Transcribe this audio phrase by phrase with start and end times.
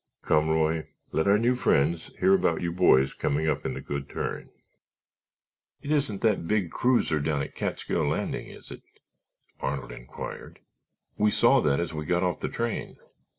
[0.23, 4.09] Come, Roy, let our new friends hear about you boys coming up in the Good
[4.09, 4.49] Turn."
[5.83, 8.81] "It isn't that big cruiser down at Catskill Landing, is it?"
[9.59, 10.57] Arnold inquired.
[11.19, 12.97] "We saw that as we got off the train."